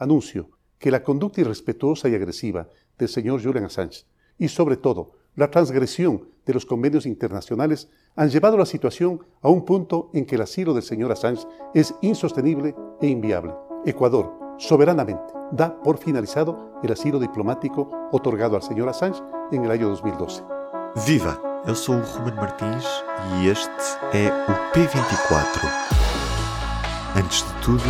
[0.00, 2.68] anuncio que la conducta irrespetuosa y agresiva
[2.98, 4.04] del señor Julian Assange
[4.38, 9.64] y sobre todo la transgresión de los convenios internacionales han llevado la situación a un
[9.64, 13.54] punto en que el asilo del señor Assange es insostenible e inviable.
[13.86, 19.22] Ecuador, soberanamente, da por finalizado el asilo diplomático otorgado al señor Assange
[19.52, 20.42] en el año 2012.
[21.06, 21.50] Viva!
[21.66, 22.86] Eu sou o Ruben Martins
[23.42, 23.68] e este
[24.16, 25.60] é o P24.
[27.14, 27.84] Antes de tudo,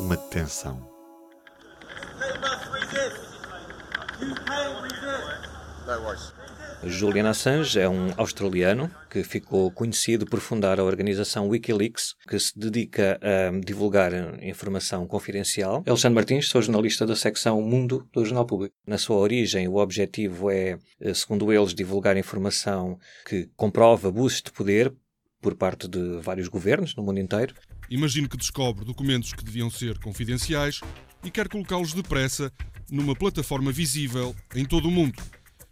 [0.00, 0.93] uma detenção.
[6.86, 12.58] Julian Assange é um australiano que ficou conhecido por fundar a organização Wikileaks, que se
[12.58, 15.82] dedica a divulgar informação confidencial.
[15.86, 18.74] Alexandre Martins, sou jornalista da secção Mundo do Jornal Público.
[18.86, 24.52] Na sua origem, o objetivo é, eh, segundo eles, divulgar informação que comprova abusos de
[24.52, 24.92] poder
[25.40, 27.54] por parte de vários governos no mundo inteiro.
[27.90, 30.80] Imagino que descobre documentos que deviam ser confidenciais
[31.22, 32.52] e quer colocá-los depressa
[32.90, 35.22] numa plataforma visível em todo o mundo.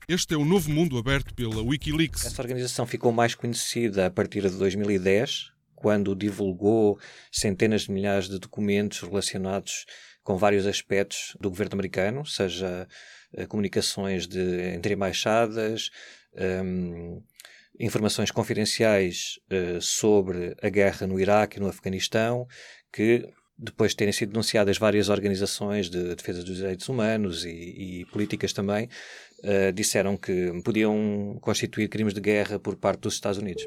[0.09, 2.27] Este é o novo mundo aberto pela Wikileaks.
[2.27, 6.99] Esta organização ficou mais conhecida a partir de 2010, quando divulgou
[7.31, 9.87] centenas de milhares de documentos relacionados
[10.25, 12.89] com vários aspectos do governo americano, seja
[13.33, 15.91] eh, comunicações de, entre embaixadas,
[16.65, 17.23] um,
[17.79, 22.47] informações confidenciais uh, sobre a guerra no Iraque e no Afeganistão,
[22.93, 23.29] que
[23.63, 28.53] depois de terem sido denunciadas várias organizações de defesa dos direitos humanos e, e políticas
[28.53, 28.89] também,
[29.45, 33.65] uh, disseram que podiam constituir crimes de guerra por parte dos Estados Unidos.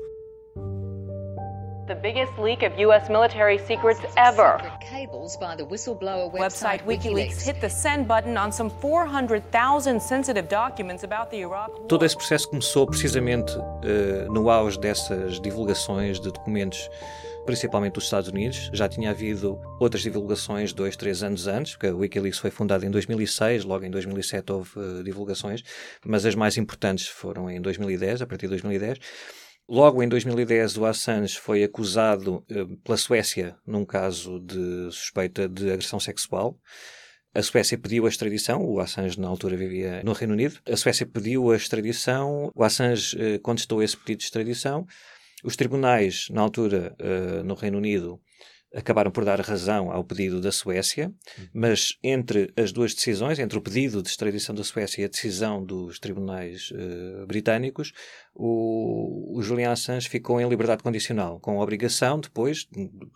[1.87, 3.11] The biggest leak of U.S.
[3.11, 4.57] military secrets ever.
[4.81, 10.47] Cables by the whistleblower website, website WikiLeaks hit the send button on some 400,000 sensitive
[10.49, 11.87] documents about the Iraq war.
[11.87, 16.89] Todo esse processo começou precisamente uh, no auge dessas divulgações de documentos
[17.45, 18.69] principalmente dos Estados Unidos.
[18.73, 22.91] Já tinha havido outras divulgações dois, três anos antes, porque a Wikileaks foi fundada em
[22.91, 25.61] 2006, logo em 2007 houve uh, divulgações,
[26.05, 28.99] mas as mais importantes foram em 2010, a partir de 2010.
[29.67, 35.71] Logo em 2010, o Assange foi acusado uh, pela Suécia num caso de suspeita de
[35.71, 36.59] agressão sexual.
[37.33, 40.57] A Suécia pediu a extradição, o Assange na altura vivia no Reino Unido.
[40.65, 44.87] A Suécia pediu a extradição, o Assange uh, contestou esse pedido de extradição.
[45.45, 48.19] Os tribunais, na altura, uh, no Reino Unido,
[48.73, 51.47] acabaram por dar razão ao pedido da Suécia, uhum.
[51.53, 55.63] mas entre as duas decisões, entre o pedido de extradição da Suécia e a decisão
[55.63, 57.93] dos tribunais uh, britânicos,
[58.35, 62.67] o, o Julian Assange ficou em liberdade condicional, com a obrigação depois,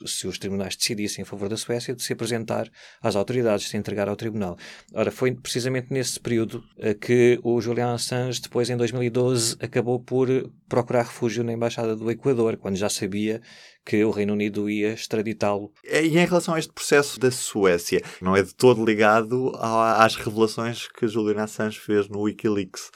[0.06, 2.70] se os tribunais decidissem em favor da Suécia, de se apresentar
[3.02, 4.58] às autoridades, de se entregar ao tribunal.
[4.94, 10.30] Ora, foi precisamente nesse período uh, que o Julian Assange, depois em 2012, acabou por
[10.70, 13.42] procurar refúgio na Embaixada do Equador, quando já sabia
[13.86, 15.74] que o Reino Unido ia extraditá-lo.
[15.84, 20.88] E em relação a este processo da Suécia, não é de todo ligado às revelações
[20.88, 22.90] que Julian Assange fez no Wikileaks?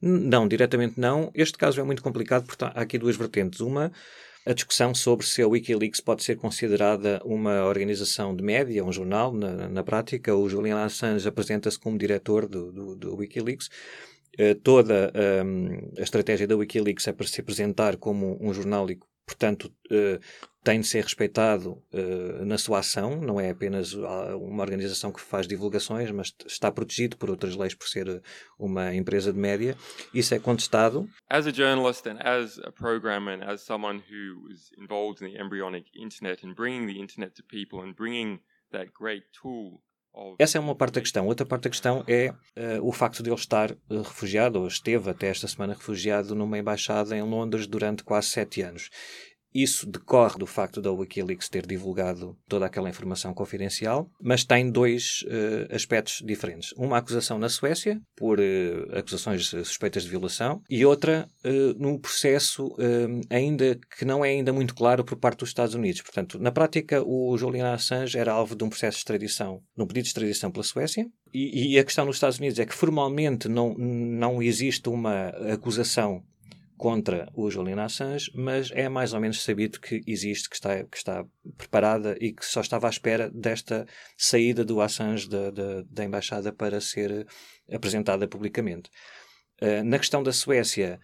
[0.00, 1.30] Não, diretamente não.
[1.34, 3.60] Este caso é muito complicado porque há aqui duas vertentes.
[3.60, 3.92] Uma,
[4.46, 9.32] a discussão sobre se a Wikileaks pode ser considerada uma organização de média, um jornal,
[9.32, 10.34] na, na prática.
[10.34, 13.68] O Julian Assange apresenta-se como diretor do, do, do Wikileaks.
[14.38, 15.12] Uh, toda
[15.44, 18.98] um, a estratégia da Wikileaks é para se apresentar como um jornal e
[19.28, 20.18] portanto, uh,
[20.64, 25.46] tem de ser respeitado uh, na sua ação, não é apenas uma organização que faz
[25.46, 28.22] divulgações, mas está protegido por outras leis por ser
[28.58, 29.76] uma empresa de média.
[30.12, 31.08] Isso é contestado.
[31.28, 35.40] As a journalist and as a programmer and as someone who was involved in the
[35.40, 38.40] embryonic internet and bringing the internet to people and bringing
[38.72, 39.80] that great tool
[40.38, 41.26] essa é uma parte da questão.
[41.26, 45.10] Outra parte da questão é uh, o facto de ele estar uh, refugiado, ou esteve
[45.10, 48.90] até esta semana refugiado numa embaixada em Londres durante quase sete anos.
[49.60, 55.24] Isso decorre do facto da Wikileaks ter divulgado toda aquela informação confidencial, mas tem dois
[55.24, 56.72] uh, aspectos diferentes.
[56.76, 62.68] Uma acusação na Suécia, por uh, acusações suspeitas de violação, e outra uh, num processo
[63.28, 66.02] ainda que não é ainda muito claro por parte dos Estados Unidos.
[66.02, 69.86] Portanto, na prática, o Julian Assange era alvo de um processo de extradição, de um
[69.86, 71.04] pedido de extradição pela Suécia,
[71.34, 76.22] e, e a questão nos Estados Unidos é que formalmente não, não existe uma acusação
[76.78, 80.96] contra o Julian Assange, mas é mais ou menos sabido que existe, que está, que
[80.96, 81.24] está
[81.56, 83.84] preparada e que só estava à espera desta
[84.16, 87.26] saída do Assange da, da, da embaixada para ser
[87.70, 88.88] apresentada publicamente.
[89.60, 91.00] Uh, na questão da Suécia,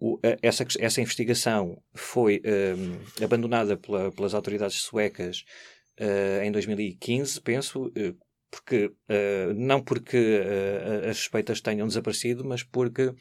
[0.00, 5.44] o, uh, essa, essa investigação foi uh, abandonada pela, pelas autoridades suecas
[6.44, 7.92] em 2015, penso,
[8.52, 8.88] porque,
[9.56, 10.40] não porque
[11.10, 13.16] as suspeitas tenham desaparecido, mas porque uh,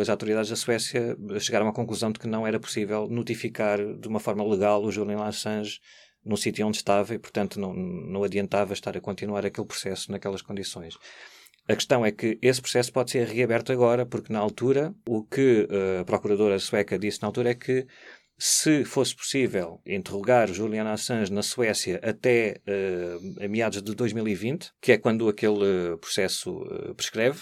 [0.00, 4.20] as autoridades da Suécia chegaram à conclusão de que não era possível notificar de uma
[4.20, 5.80] forma legal o Julian Assange
[6.24, 10.42] no sítio onde estava e, portanto, não, não adiantava estar a continuar aquele processo naquelas
[10.42, 10.94] condições.
[11.68, 15.68] A questão é que esse processo pode ser reaberto agora, porque na altura, o que
[16.00, 17.86] a procuradora sueca disse na altura é que
[18.42, 24.96] se fosse possível interrogar Julian Assange na Suécia até uh, meados de 2020, que é
[24.96, 27.38] quando aquele processo uh, prescreve,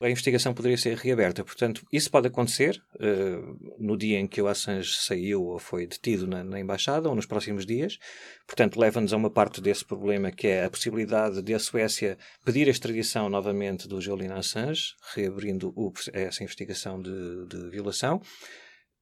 [0.00, 1.44] a investigação poderia ser reaberta.
[1.44, 6.26] Portanto, isso pode acontecer uh, no dia em que o Assange saiu ou foi detido
[6.26, 7.96] na, na embaixada ou nos próximos dias.
[8.44, 12.66] Portanto, leva-nos a uma parte desse problema que é a possibilidade de a Suécia pedir
[12.66, 18.20] a extradição novamente do Julian Assange, reabrindo o, essa investigação de, de violação.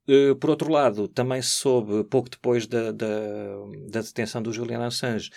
[0.09, 3.07] Eh, por outro lado, também se soube, pouco depois da, da,
[3.91, 5.31] da detenção do Julian Assange,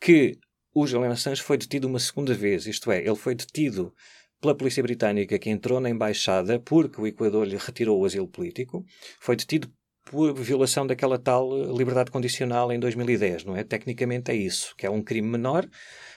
[0.00, 0.36] que
[0.74, 3.94] o Julian Assange foi detido uma segunda vez, isto é, ele foi detido
[4.40, 8.84] pela polícia britânica que entrou na embaixada porque o Equador lhe retirou o asilo político,
[9.20, 9.72] foi detido
[10.10, 13.62] por violação daquela tal liberdade condicional em 2010, não é?
[13.62, 15.68] Tecnicamente é isso, que é um crime menor,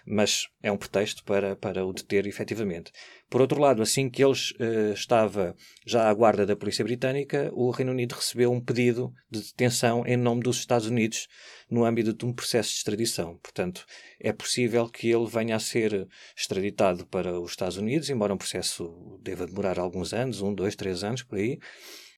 [0.03, 2.91] mas é um pretexto para, para o deter efetivamente.
[3.29, 5.55] Por outro lado, assim que ele uh, estava
[5.85, 10.17] já à guarda da polícia britânica, o Reino Unido recebeu um pedido de detenção em
[10.17, 11.27] nome dos Estados Unidos
[11.69, 13.37] no âmbito de um processo de extradição.
[13.43, 13.85] Portanto,
[14.19, 19.19] é possível que ele venha a ser extraditado para os Estados Unidos, embora um processo
[19.21, 21.59] deva demorar alguns anos, um, dois, três anos por aí.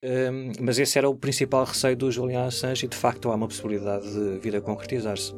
[0.03, 3.47] Um, mas esse era o principal receio do Julian Assange e de facto há uma
[3.47, 5.33] possibilidade de vir a concretizar-se.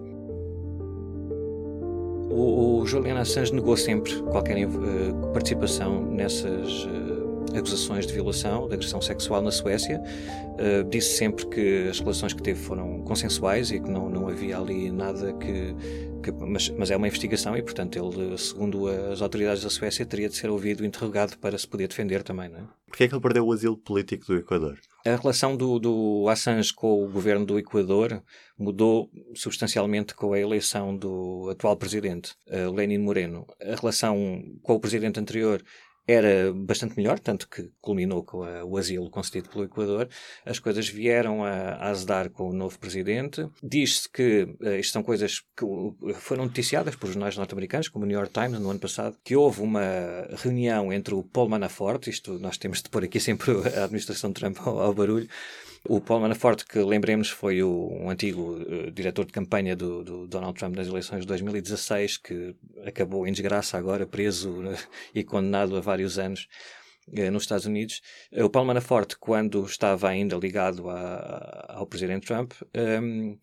[2.30, 7.17] O, o Julian Assange negou sempre qualquer uh, participação nessas uh,
[7.56, 10.02] acusações de violação, de agressão sexual na Suécia.
[10.02, 14.58] Uh, disse sempre que as relações que teve foram consensuais e que não, não havia
[14.58, 15.76] ali nada que.
[16.24, 20.30] que mas, mas, é uma investigação e, portanto, ele, segundo as autoridades da Suécia, teria
[20.30, 22.64] de ser ouvido e interrogado para se poder defender também, não é?
[22.88, 24.80] Porquê é que ele perdeu o asilo político do Equador?
[25.06, 28.24] A relação do, do Assange com o governo do Equador
[28.58, 33.46] mudou substancialmente com a eleição do atual presidente, uh, Lenin Moreno.
[33.62, 35.62] A relação com o presidente anterior
[36.08, 40.08] era bastante melhor, tanto que culminou com a, o asilo concedido pelo Equador.
[40.46, 43.46] As coisas vieram a, a azedar com o novo presidente.
[43.62, 45.66] Diz-se que uh, isto são coisas que
[46.16, 49.62] foram noticiadas por jornais norte-americanos, como o New York Times, no ano passado, que houve
[49.62, 49.82] uma
[50.38, 54.40] reunião entre o Paul Manafort, isto nós temos de pôr aqui sempre a administração de
[54.40, 55.28] Trump ao, ao barulho,
[55.90, 60.28] o Paul Manafort, que lembremos foi o, um antigo uh, diretor de campanha do, do,
[60.28, 62.56] Donald Trump nas eleições de 2016, que
[62.90, 64.78] acabou em desgraça agora, preso uh,
[65.14, 66.48] e condenado a vários anos
[67.08, 68.02] uh, nos Estados Unidos.
[68.32, 73.38] o Paul Manafort, quando estava ainda ligado a, ao presidente Trump, um, ehm,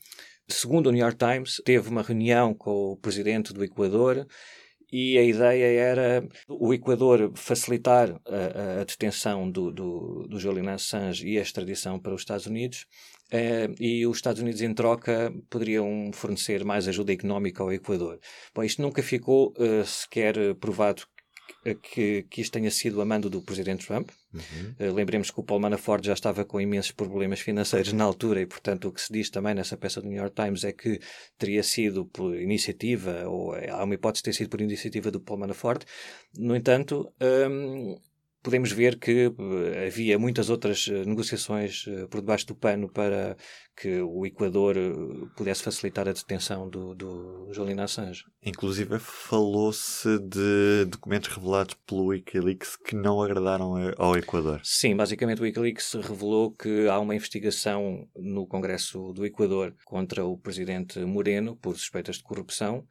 [0.49, 4.27] segundo o New York Times, teve uma reunião com o presidente do Equador
[4.97, 11.27] e a ideia era o Equador facilitar a, a detenção do, do, do Julian Assange
[11.27, 12.87] e a extradição para os Estados Unidos,
[13.33, 18.21] eh, e os Estados Unidos, em troca, poderiam fornecer mais ajuda económica ao Equador.
[18.55, 21.03] Bom, isto nunca ficou eh, sequer provado
[21.75, 24.11] que, que isto tenha sido a mando do presidente Trump.
[24.33, 24.75] Uhum.
[24.79, 28.47] Uh, lembremos que o Paul Manafort já estava com imensos problemas financeiros na altura e,
[28.47, 31.01] portanto, o que se diz também nessa peça do New York Times é que
[31.39, 35.41] teria sido por iniciativa, ou há uma hipótese de ter sido por iniciativa do Paul
[35.41, 35.85] Manafort.
[36.37, 37.13] No entanto,
[37.51, 37.97] um,
[38.45, 43.37] podemos ver que uh, havia muitas outras uh, negociações uh, por debaixo do pano para
[43.75, 44.77] que o Equador
[45.37, 48.23] pudesse facilitar a detenção do, do Julian Assange.
[48.41, 54.61] Inclusive falou-se de documentos revelados pelo Wikileaks que não agradaram ao Equador.
[54.63, 60.39] Sim, basicamente o Wikileaks revelou que há uma investigação no Congresso do Equador contra o
[60.39, 62.87] presidente Moreno por suspeitas de corrupção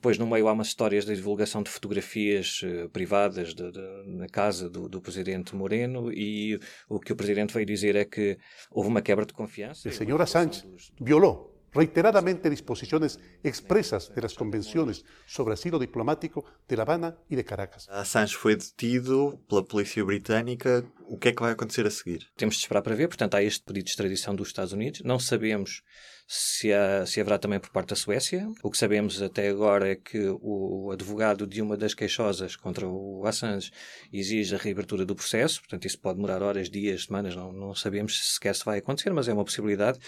[0.00, 4.28] depois, no meio, há umas histórias de divulgação de fotografias uh, privadas de, de, na
[4.28, 8.38] casa do, do, presidente Moreno e o que o presidente veio dizer é que
[8.70, 9.90] houve uma quebra de confiança.
[9.90, 10.64] O senhor Assange
[10.98, 17.44] violou reiteradamente disposiciones expresas de las convenciones sobre asilo diplomático de La Habana e de
[17.44, 17.86] Caracas.
[17.90, 20.82] Assange foi detido pela polícia britânica.
[21.06, 22.26] O que é que vai acontecer a seguir?
[22.38, 23.08] Temos de esperar para ver.
[23.08, 25.02] Portanto, há este pedido de extradição dos Estados Unidos.
[25.04, 25.82] Não sabemos
[26.32, 28.46] se, há, se haverá também por parte da Suécia.
[28.62, 33.26] O que sabemos até agora é que o advogado de uma das queixosas contra o
[33.26, 33.72] Assange
[34.12, 35.58] exige a reabertura do processo.
[35.58, 37.34] Portanto, isso pode demorar horas, dias, semanas.
[37.34, 39.98] Não, não sabemos se sequer se vai acontecer, mas é uma possibilidade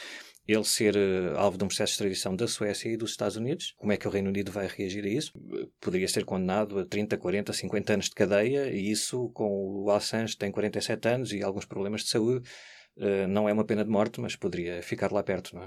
[0.47, 3.75] ele ser uh, alvo de um processo de extradição da Suécia e dos Estados Unidos.
[3.77, 5.33] Como é que o Reino Unido vai reagir a isso?
[5.81, 10.37] Poderia ser condenado a 30, 40, 50 anos de cadeia e isso, com o Assange,
[10.37, 12.49] tem 47 anos e alguns problemas de saúde,
[13.29, 15.67] não é uma pena de morte, mas poderia ficar lá perto, não é?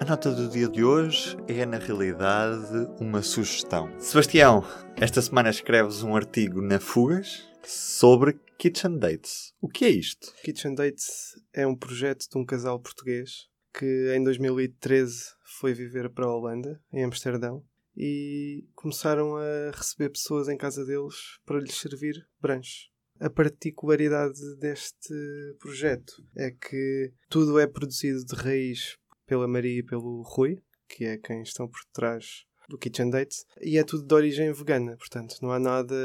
[0.00, 3.92] A nota do dia de hoje é, na realidade, uma sugestão.
[3.98, 4.64] Sebastião,
[4.96, 9.52] esta semana escreves um artigo na Fugas sobre Kitchen Dates.
[9.60, 10.32] O que é isto?
[10.44, 15.24] Kitchen Dates é um projeto de um casal português que em 2013
[15.58, 17.64] foi viver para a Holanda, em Amsterdão,
[17.98, 22.88] e começaram a receber pessoas em casa deles para lhes servir branches.
[23.18, 25.12] A particularidade deste
[25.58, 31.18] projeto é que tudo é produzido de raiz pela Maria e pelo Rui, que é
[31.18, 35.50] quem estão por trás do Kitchen Dates, e é tudo de origem vegana, portanto não
[35.50, 35.96] há nada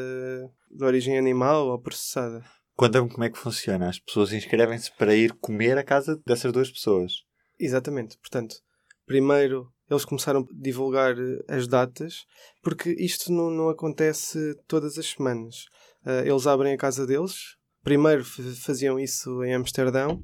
[0.71, 2.43] de origem animal ou processada.
[2.75, 3.89] Conta-me como é que funciona.
[3.89, 7.23] As pessoas inscrevem-se para ir comer à casa dessas duas pessoas.
[7.59, 8.55] Exatamente, portanto,
[9.05, 11.15] primeiro eles começaram a divulgar
[11.47, 12.25] as datas,
[12.61, 15.65] porque isto não, não acontece todas as semanas.
[16.05, 20.23] Uh, eles abrem a casa deles, primeiro faziam isso em Amsterdão,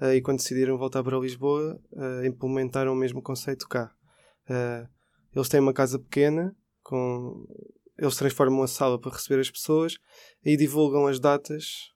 [0.00, 3.90] uh, e quando decidiram voltar para Lisboa, uh, implementaram o mesmo conceito cá.
[5.34, 7.46] eles têm uma casa pequena, com...
[7.98, 9.96] eles transformam a sala para receber as pessoas
[10.44, 11.90] e divulgam as datas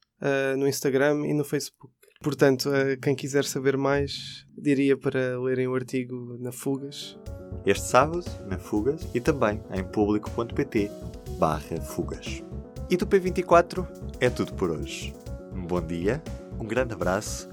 [0.58, 1.94] no Instagram e no Facebook.
[2.22, 2.68] Portanto,
[3.00, 7.18] quem quiser saber mais, diria para lerem o artigo na Fugas.
[7.64, 10.90] Este sábado, na Fugas, e também em público.pt
[11.38, 12.42] barra Fugas.
[12.90, 13.88] E do P24
[14.20, 15.14] é tudo por hoje.
[15.50, 16.22] Um bom dia,
[16.60, 17.48] um grande abraço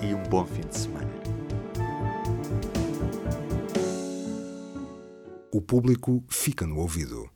[0.00, 1.12] e um bom fim de semana.
[5.52, 7.24] O público fica no ouvido.